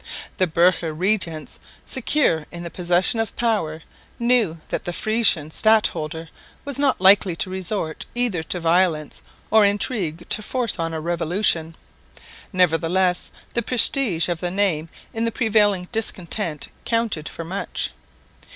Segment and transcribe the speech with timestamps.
[0.37, 3.83] The burgher regents, secure in the possession of power,
[4.17, 6.29] knew that the Frisian stadholder
[6.65, 11.75] was not likely to resort either to violence or intrigue to force on a revolution.
[12.51, 17.91] Nevertheless the prestige of the name in the prevailing discontent counted for much.